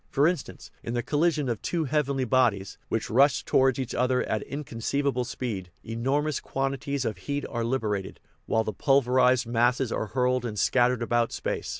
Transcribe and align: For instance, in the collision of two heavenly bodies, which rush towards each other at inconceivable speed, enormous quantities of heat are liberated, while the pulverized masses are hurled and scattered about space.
For 0.09 0.25
instance, 0.27 0.71
in 0.81 0.95
the 0.95 1.03
collision 1.03 1.47
of 1.47 1.61
two 1.61 1.83
heavenly 1.83 2.25
bodies, 2.25 2.79
which 2.87 3.11
rush 3.11 3.45
towards 3.45 3.77
each 3.77 3.93
other 3.93 4.23
at 4.23 4.41
inconceivable 4.41 5.25
speed, 5.25 5.69
enormous 5.83 6.39
quantities 6.39 7.05
of 7.05 7.17
heat 7.19 7.45
are 7.47 7.63
liberated, 7.63 8.19
while 8.47 8.63
the 8.63 8.73
pulverized 8.73 9.45
masses 9.45 9.91
are 9.91 10.07
hurled 10.07 10.43
and 10.43 10.57
scattered 10.57 11.03
about 11.03 11.31
space. 11.31 11.69